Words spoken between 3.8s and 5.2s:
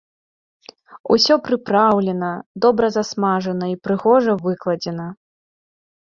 прыгожа выкладзена.